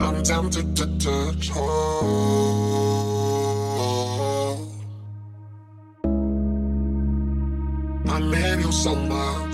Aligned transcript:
I'm 0.00 0.22
tempted 0.24 0.76
to 0.76 0.86
touch. 0.98 1.50
Oh, 1.54 2.18
I 8.08 8.20
need 8.20 8.64
you 8.64 8.72
so 8.72 8.94
much. 8.96 9.53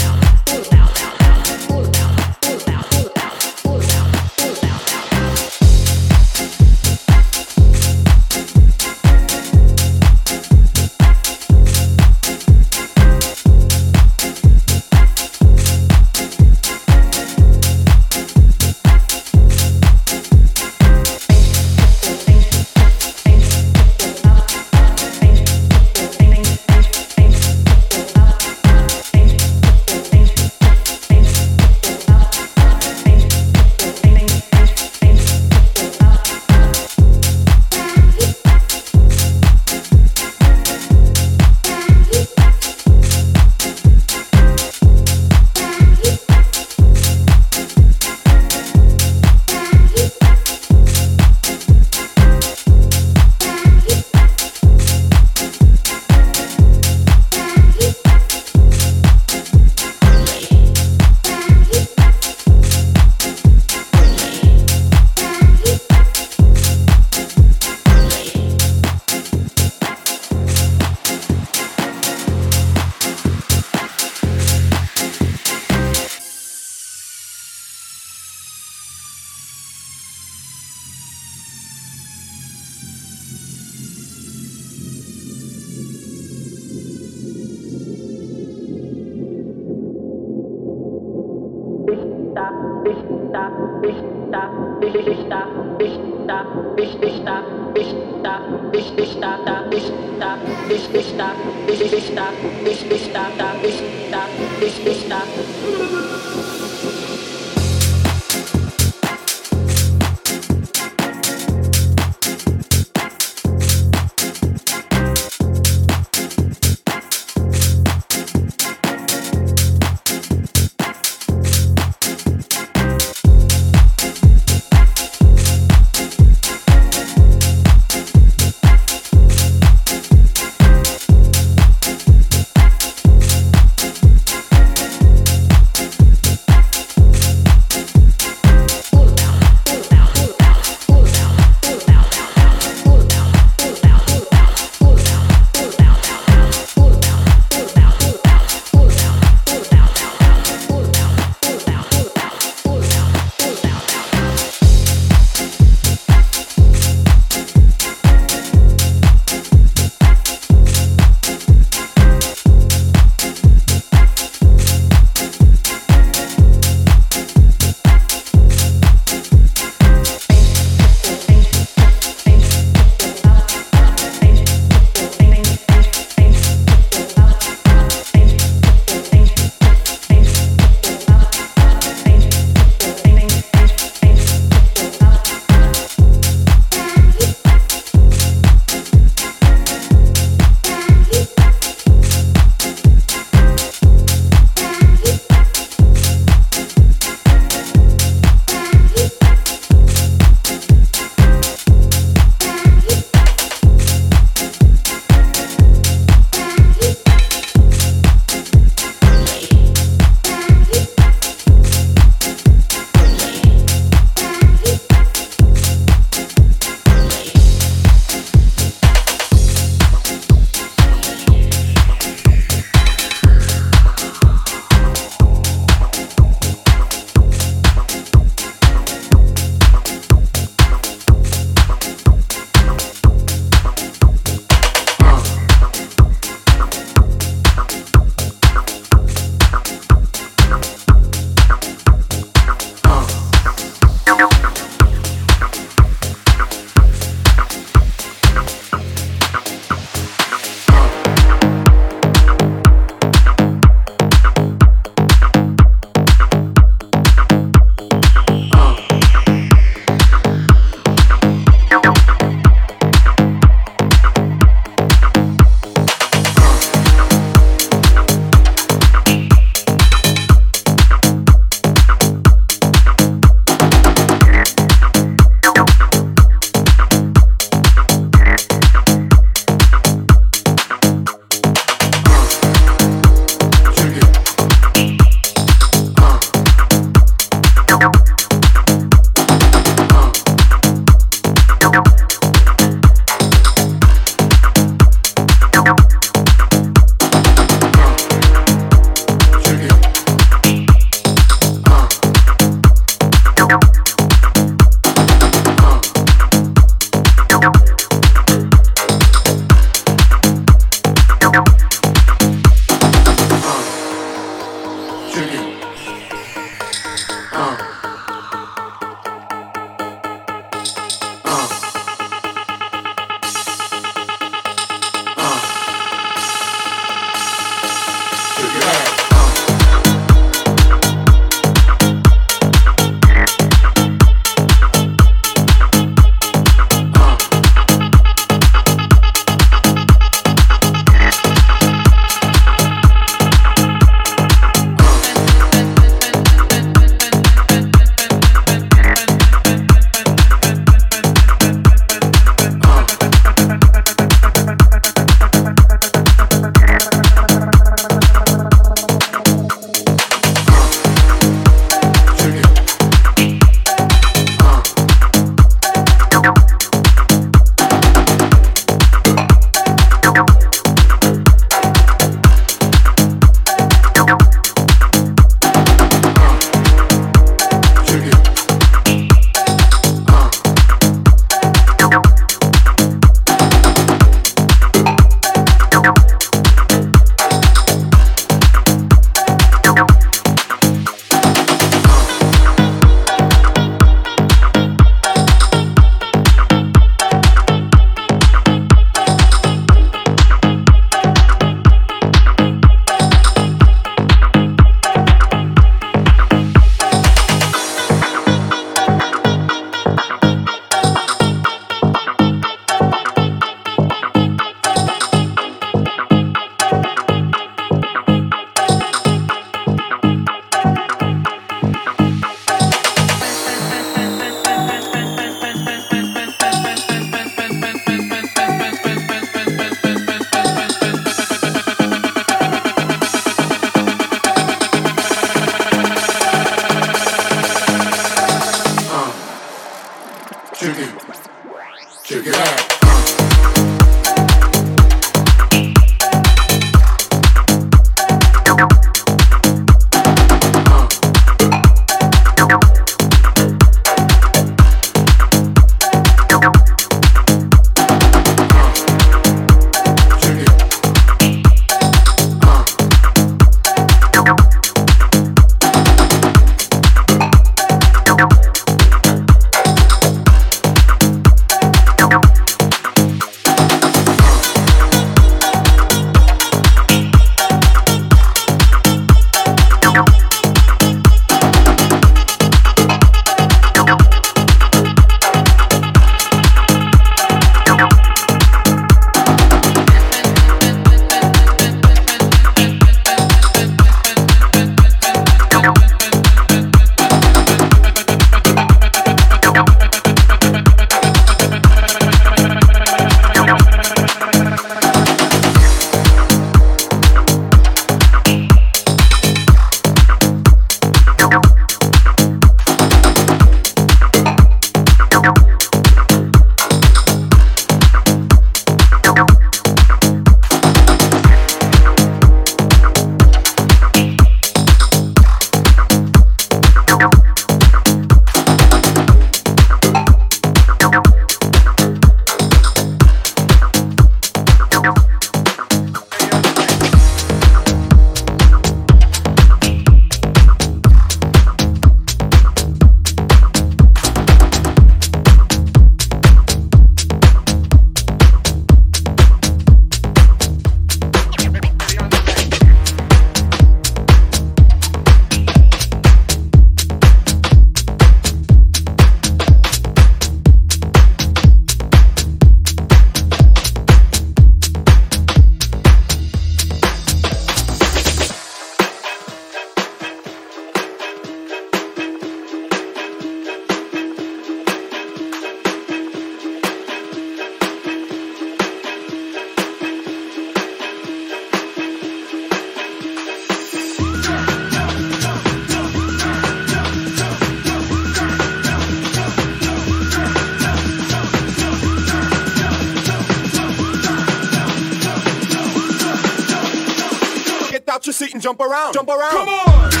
jump 598.41 598.59
around, 598.59 598.93
jump 598.93 599.09
around. 599.09 599.31
Come 599.31 599.49
on. 599.49 600.00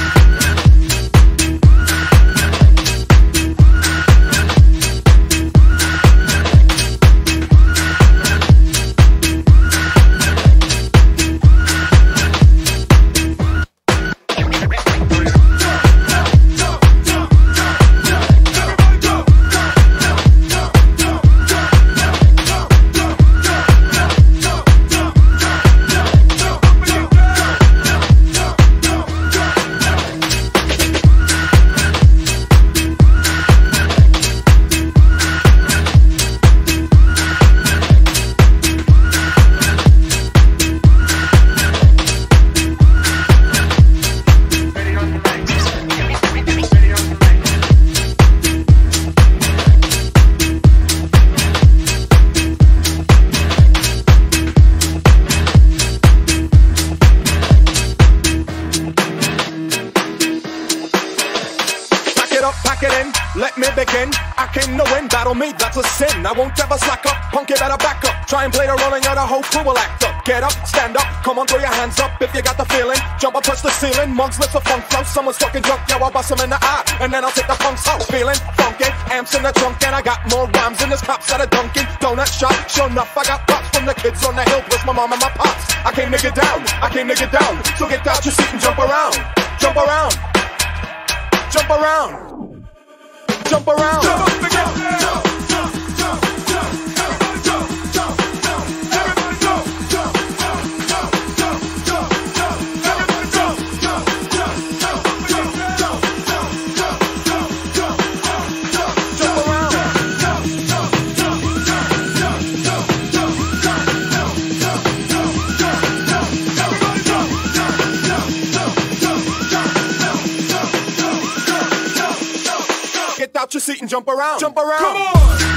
jump 123.91 124.07
around. 124.07 124.39
Jump 124.39 124.55
around. 124.55 124.79
Come 124.79 124.95
on. 124.95 125.50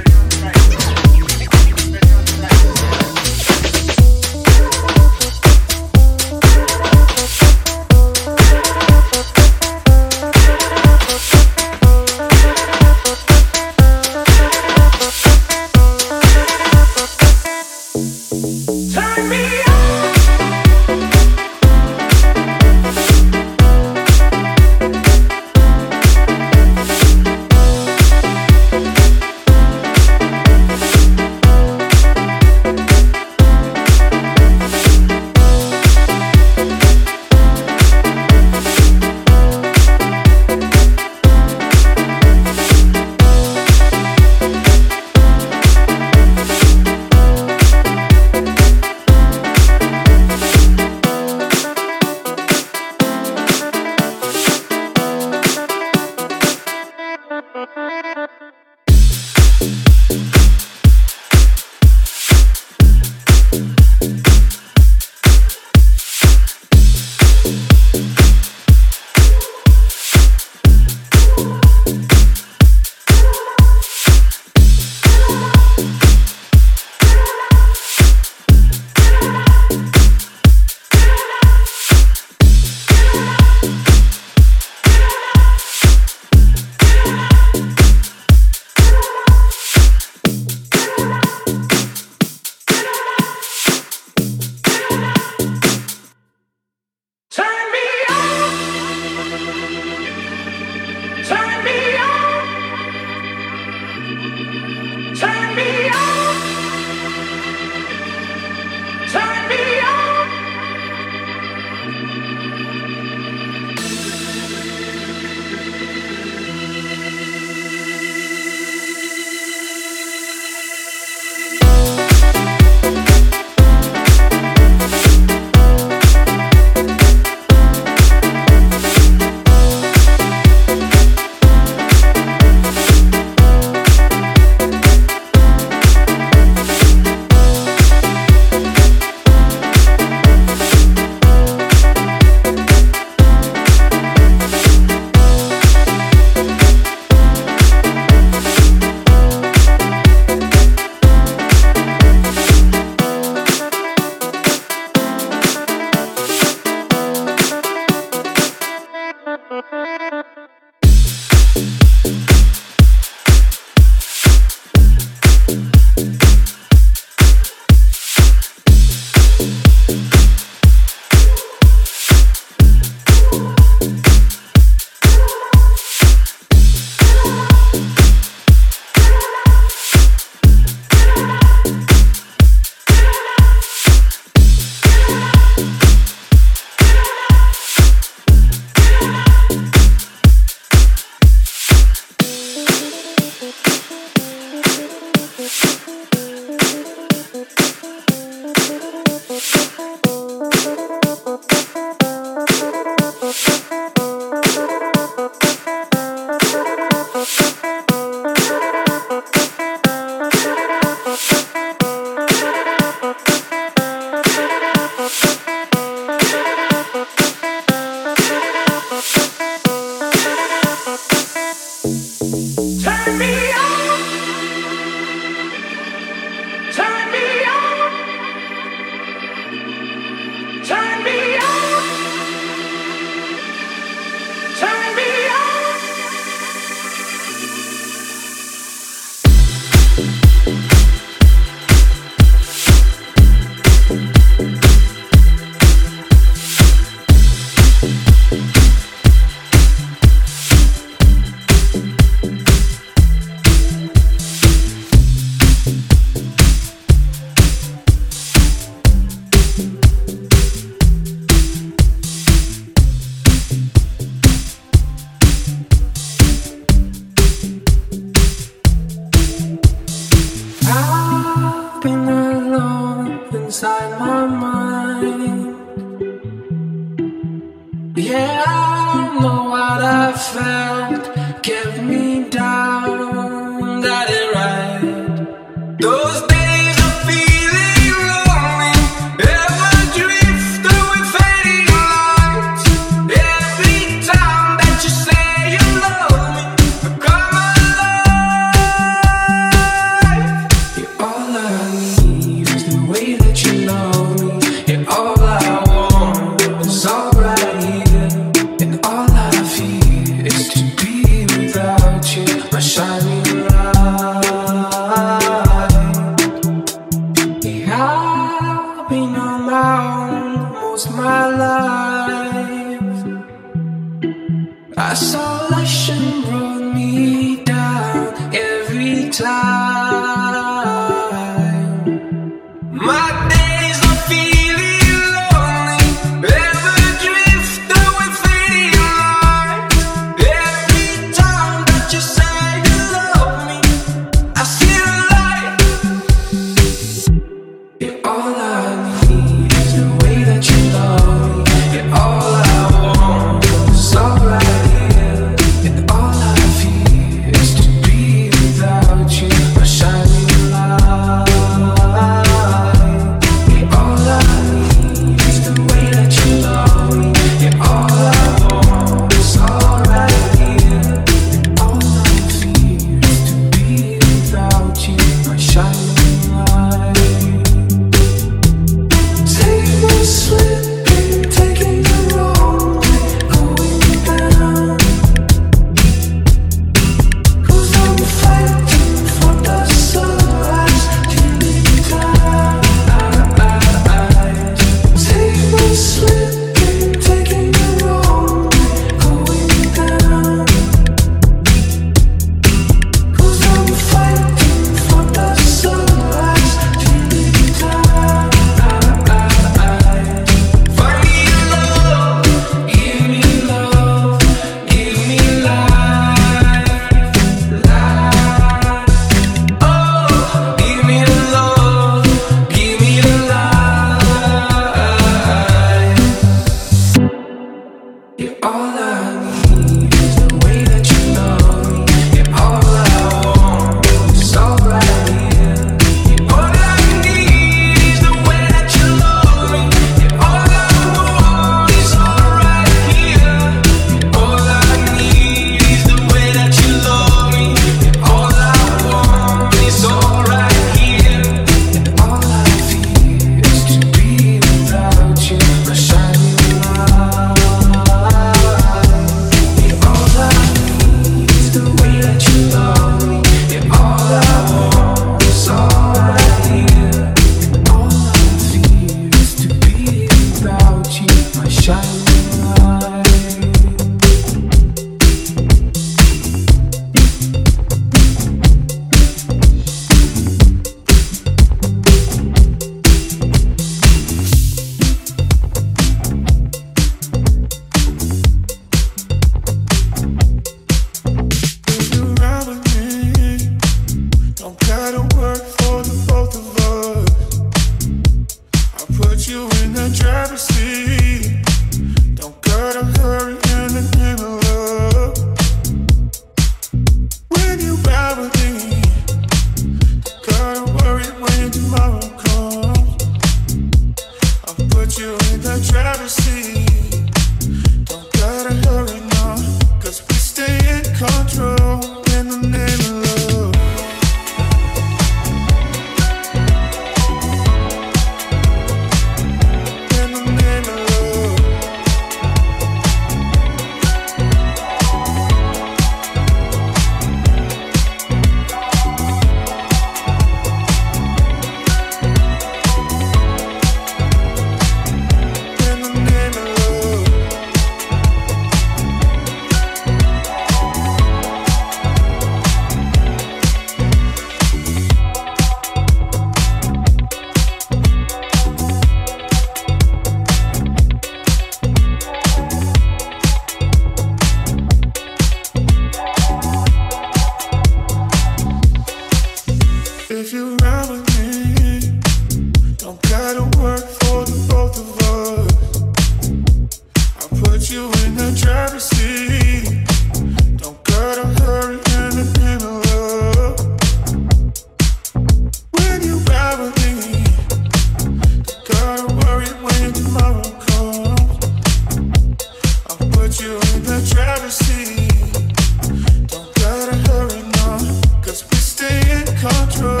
To 599.41 600.00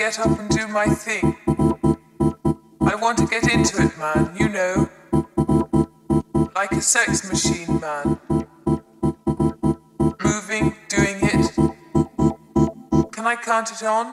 get 0.00 0.18
up 0.18 0.38
and 0.38 0.48
do 0.48 0.66
my 0.66 0.86
thing. 0.86 1.36
I 2.80 2.94
want 2.94 3.18
to 3.18 3.26
get 3.26 3.52
into 3.52 3.82
it, 3.82 3.98
man, 3.98 4.34
you 4.34 4.48
know. 4.48 4.88
Like 6.54 6.72
a 6.72 6.80
sex 6.80 7.28
machine, 7.28 7.78
man. 7.80 8.18
Moving, 10.24 10.74
doing 10.88 11.18
it. 11.20 11.52
Can 13.12 13.26
I 13.26 13.36
count 13.36 13.72
it 13.72 13.82
on? 13.82 14.10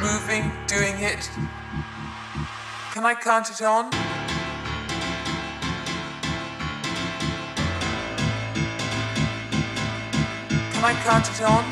Moving, 0.00 0.52
doing 0.66 0.98
it. 1.00 1.30
Can 2.92 3.04
I 3.04 3.14
count 3.14 3.50
it 3.50 3.62
on? 3.62 3.90
Can 10.72 10.84
I 10.84 10.94
count 11.02 11.28
it 11.28 11.42
on? 11.42 11.64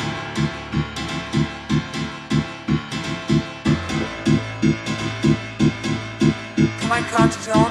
Can 6.81 6.91
I 6.93 7.01
count 7.03 7.35
it 7.37 7.49
on? 7.55 7.71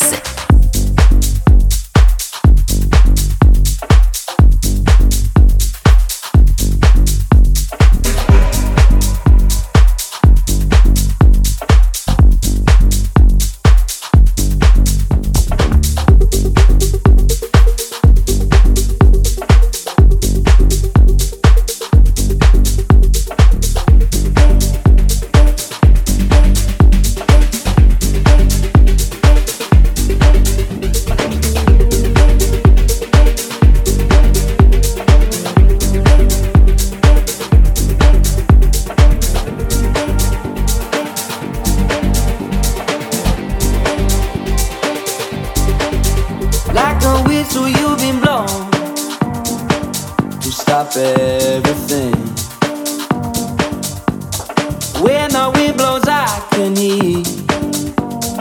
When 55.01 55.31
the 55.31 55.51
wind 55.55 55.77
blows, 55.77 56.03
I 56.05 56.27
can 56.51 56.75
hear 56.75 57.23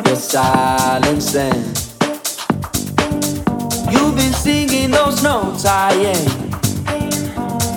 the 0.02 0.14
silence. 0.14 1.34
And 1.34 1.64
you've 3.90 4.14
been 4.14 4.34
singing 4.34 4.90
those 4.90 5.22
notes 5.22 5.64
I 5.64 5.90
ain't 5.92 6.50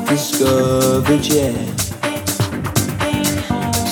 discovered 0.05 1.25
yet. 1.25 1.79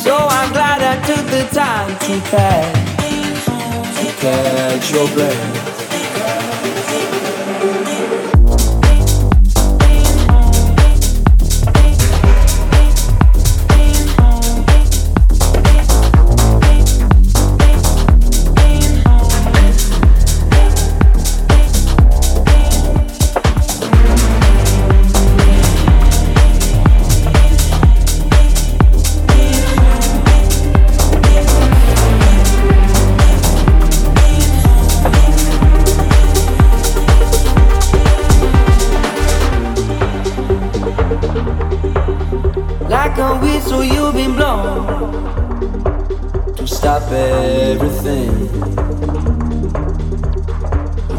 So 0.03 0.13
I'm 0.17 0.51
glad 0.51 0.81
I 0.81 0.97
took 1.07 1.25
the 1.27 1.47
time 1.55 1.97
to 2.07 2.19
catch, 2.29 3.45
to 3.95 4.11
catch 4.19 4.91
your 4.91 5.07
breath. 5.13 5.61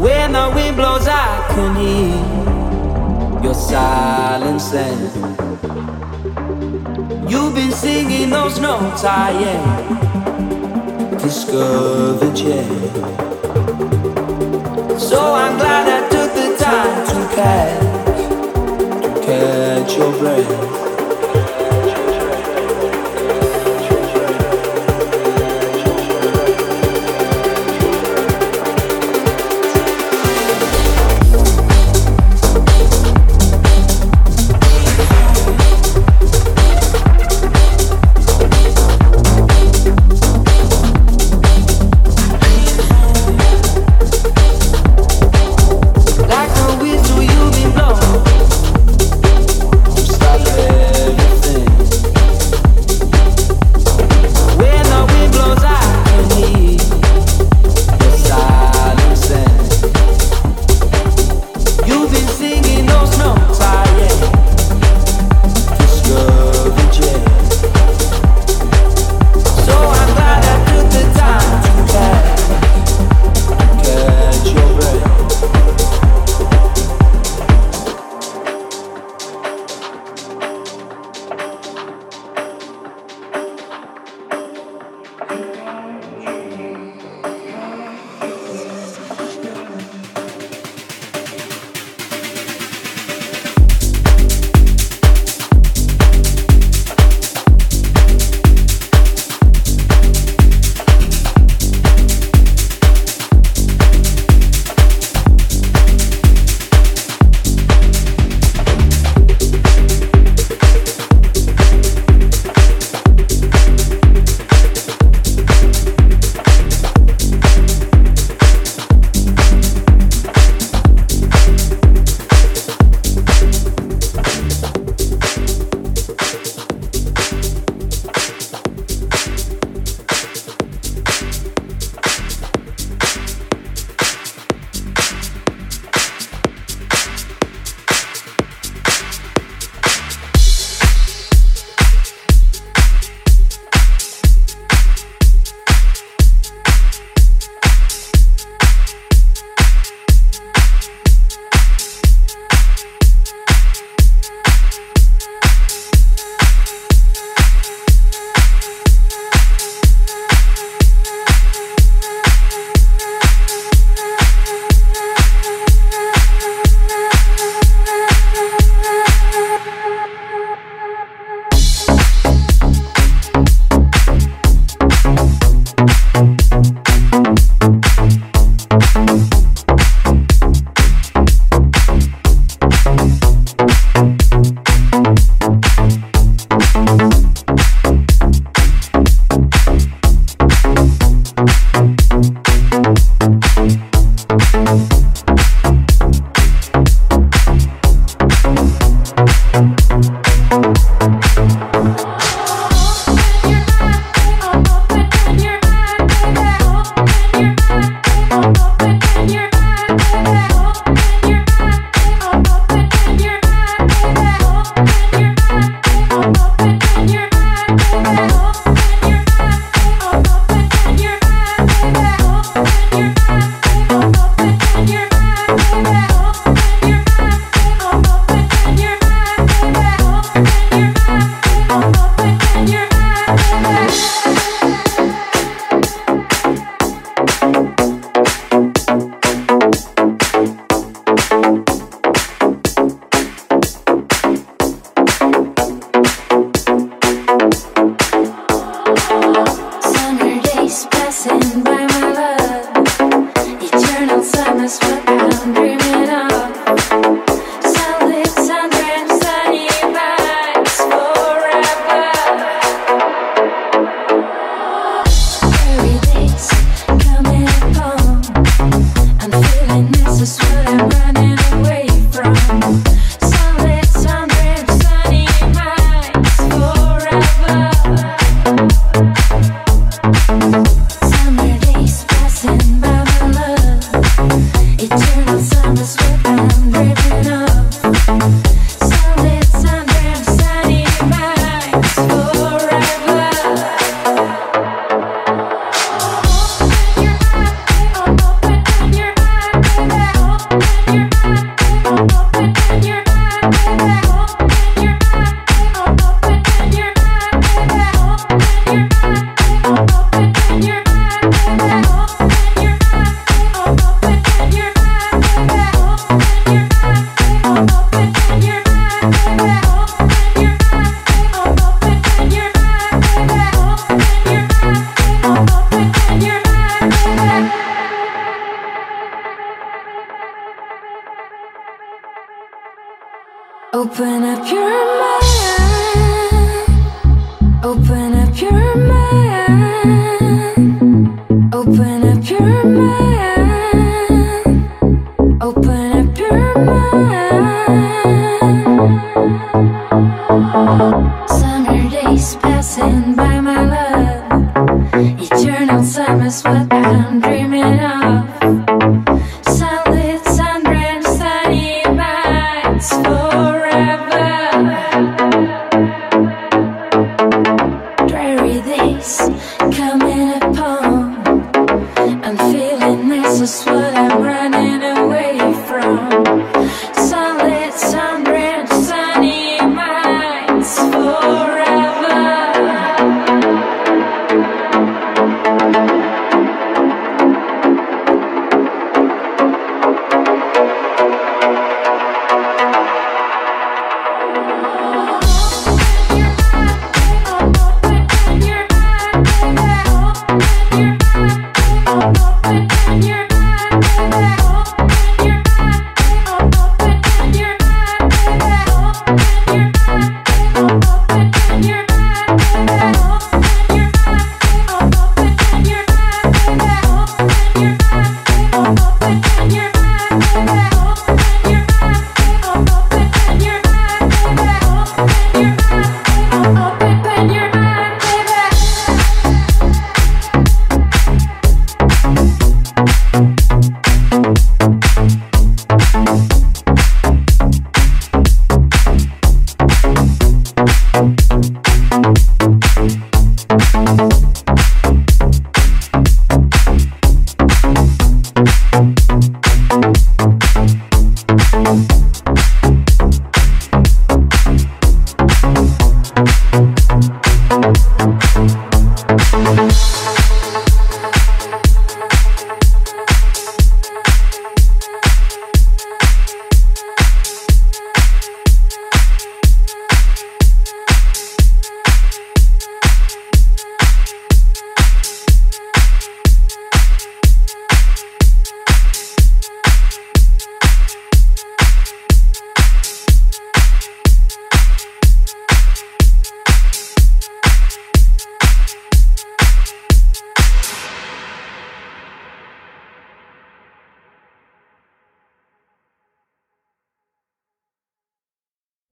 When 0.03 0.31
the 0.33 0.51
wind 0.55 0.75
blows, 0.75 1.07
I 1.07 1.45
can 1.53 1.75
hear 1.75 3.43
your 3.43 3.53
silence 3.53 4.69
then. 4.71 4.97
You've 7.29 7.53
been 7.53 7.71
singing 7.71 8.31
those 8.31 8.59
notes 8.59 9.03
I 9.03 9.31
ain't 9.51 11.21
discovered 11.21 12.39
yet. 12.39 12.67
So 14.99 15.19
I'm 15.21 15.57
glad 15.57 15.87
I 15.87 16.09
took 16.09 16.33
the 16.33 16.55
time 16.57 17.05
to 17.07 17.27
catch, 17.35 17.83
to 19.03 19.09
catch 19.25 19.95
your 19.97 20.11
breath. 20.19 20.72